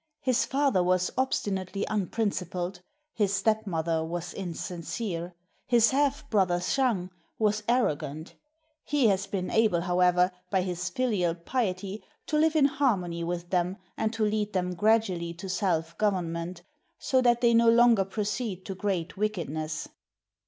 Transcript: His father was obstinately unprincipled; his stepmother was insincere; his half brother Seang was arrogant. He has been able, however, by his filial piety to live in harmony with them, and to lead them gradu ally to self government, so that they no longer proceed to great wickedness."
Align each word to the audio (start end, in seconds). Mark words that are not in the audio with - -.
His 0.21 0.45
father 0.45 0.81
was 0.83 1.11
obstinately 1.15 1.85
unprincipled; 1.87 2.81
his 3.13 3.35
stepmother 3.35 4.03
was 4.03 4.33
insincere; 4.33 5.35
his 5.67 5.91
half 5.91 6.27
brother 6.31 6.59
Seang 6.59 7.11
was 7.37 7.61
arrogant. 7.69 8.33
He 8.83 9.09
has 9.09 9.27
been 9.27 9.51
able, 9.51 9.81
however, 9.81 10.31
by 10.49 10.63
his 10.63 10.89
filial 10.89 11.35
piety 11.35 12.03
to 12.25 12.39
live 12.39 12.55
in 12.55 12.65
harmony 12.65 13.23
with 13.23 13.51
them, 13.51 13.77
and 13.95 14.11
to 14.13 14.25
lead 14.25 14.53
them 14.53 14.75
gradu 14.75 15.17
ally 15.21 15.33
to 15.33 15.47
self 15.47 15.95
government, 15.99 16.63
so 16.97 17.21
that 17.21 17.41
they 17.41 17.53
no 17.53 17.69
longer 17.69 18.03
proceed 18.03 18.65
to 18.65 18.73
great 18.73 19.17
wickedness." 19.17 19.87